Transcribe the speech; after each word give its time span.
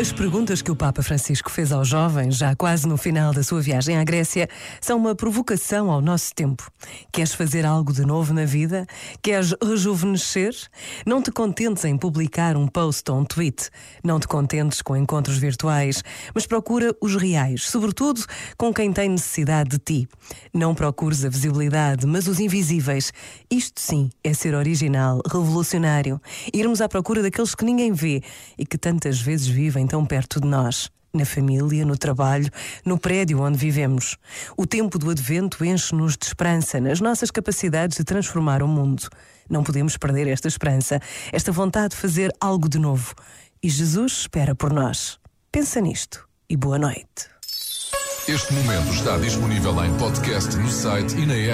As 0.00 0.10
perguntas 0.10 0.62
que 0.62 0.70
o 0.70 0.74
Papa 0.74 1.02
Francisco 1.02 1.50
fez 1.50 1.70
aos 1.70 1.86
jovens, 1.86 2.36
já 2.38 2.56
quase 2.56 2.88
no 2.88 2.96
final 2.96 3.30
da 3.34 3.42
sua 3.42 3.60
viagem 3.60 3.98
à 3.98 4.02
Grécia, 4.02 4.48
são 4.80 4.96
uma 4.96 5.14
provocação 5.14 5.90
ao 5.90 6.00
nosso 6.00 6.34
tempo. 6.34 6.72
Queres 7.12 7.34
fazer 7.34 7.66
algo 7.66 7.92
de 7.92 8.00
novo 8.00 8.32
na 8.32 8.46
vida? 8.46 8.86
Queres 9.22 9.54
rejuvenescer? 9.62 10.54
Não 11.04 11.22
te 11.22 11.30
contentes 11.30 11.84
em 11.84 11.98
publicar 11.98 12.56
um 12.56 12.66
post 12.66 13.08
ou 13.10 13.18
um 13.18 13.24
tweet. 13.24 13.68
Não 14.02 14.18
te 14.18 14.26
contentes 14.26 14.80
com 14.80 14.96
encontros 14.96 15.36
virtuais, 15.36 16.02
mas 16.34 16.46
procura 16.46 16.96
os 16.98 17.14
reais, 17.14 17.64
sobretudo 17.64 18.24
com 18.56 18.72
quem 18.72 18.94
tem 18.94 19.10
necessidade 19.10 19.70
de 19.70 19.78
ti. 19.78 20.08
Não 20.54 20.74
procures 20.74 21.22
a 21.22 21.28
visibilidade, 21.28 22.06
mas 22.06 22.26
os 22.26 22.40
invisíveis. 22.40 23.12
Isto 23.50 23.78
sim 23.78 24.10
é 24.24 24.32
ser 24.32 24.54
original, 24.54 25.20
revolucionário. 25.30 26.18
Irmos 26.52 26.80
à 26.80 26.88
procura 26.88 27.22
daqueles 27.22 27.54
que 27.54 27.64
ninguém 27.64 27.92
vê 27.92 28.22
e 28.58 28.64
que 28.64 28.78
tantas 28.78 29.20
vezes 29.20 29.46
vivem 29.46 29.81
vivem 29.82 29.86
tão 29.86 30.04
perto 30.06 30.40
de 30.40 30.46
nós. 30.46 30.90
Na 31.12 31.26
família, 31.26 31.84
no 31.84 31.96
trabalho, 31.96 32.48
no 32.86 32.98
prédio 32.98 33.40
onde 33.40 33.58
vivemos. 33.58 34.16
O 34.56 34.66
tempo 34.66 34.98
do 34.98 35.10
advento 35.10 35.62
enche-nos 35.62 36.16
de 36.16 36.24
esperança 36.24 36.80
nas 36.80 37.00
nossas 37.00 37.30
capacidades 37.30 37.98
de 37.98 38.04
transformar 38.04 38.62
o 38.62 38.68
mundo. 38.68 39.08
Não 39.50 39.62
podemos 39.62 39.98
perder 39.98 40.26
esta 40.28 40.48
esperança, 40.48 41.00
esta 41.30 41.52
vontade 41.52 41.90
de 41.90 42.00
fazer 42.00 42.32
algo 42.40 42.66
de 42.66 42.78
novo. 42.78 43.14
E 43.62 43.68
Jesus 43.68 44.20
espera 44.20 44.54
por 44.54 44.72
nós. 44.72 45.18
Pensa 45.50 45.82
nisto 45.82 46.26
e 46.48 46.56
boa 46.56 46.78
noite. 46.78 47.28
Este 48.26 48.54
momento 48.54 48.94
está 48.94 49.18
disponível 49.18 49.84
em 49.84 49.92
podcast 49.98 50.56
no 50.56 50.70
site 50.70 51.14
e 51.16 51.26
na 51.26 51.34
app. 51.34 51.50